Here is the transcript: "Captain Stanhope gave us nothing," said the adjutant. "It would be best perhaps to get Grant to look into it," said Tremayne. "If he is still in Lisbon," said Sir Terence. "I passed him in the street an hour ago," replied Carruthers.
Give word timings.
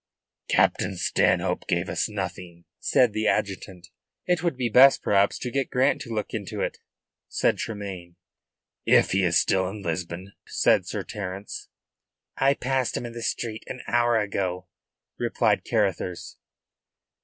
"Captain 0.47 0.97
Stanhope 0.97 1.67
gave 1.67 1.87
us 1.87 2.09
nothing," 2.09 2.65
said 2.79 3.13
the 3.13 3.27
adjutant. 3.27 3.89
"It 4.25 4.41
would 4.41 4.57
be 4.57 4.67
best 4.67 5.03
perhaps 5.03 5.37
to 5.37 5.51
get 5.51 5.69
Grant 5.69 6.01
to 6.01 6.09
look 6.11 6.33
into 6.33 6.61
it," 6.61 6.79
said 7.27 7.59
Tremayne. 7.59 8.15
"If 8.83 9.11
he 9.11 9.23
is 9.23 9.37
still 9.39 9.69
in 9.69 9.83
Lisbon," 9.83 10.33
said 10.47 10.87
Sir 10.87 11.03
Terence. 11.03 11.67
"I 12.35 12.55
passed 12.55 12.97
him 12.97 13.05
in 13.05 13.13
the 13.13 13.21
street 13.21 13.63
an 13.67 13.81
hour 13.87 14.17
ago," 14.17 14.65
replied 15.19 15.63
Carruthers. 15.63 16.39